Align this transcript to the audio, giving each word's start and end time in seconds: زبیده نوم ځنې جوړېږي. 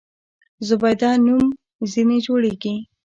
زبیده 0.67 1.11
نوم 1.25 1.45
ځنې 1.91 2.17
جوړېږي. 2.25 2.73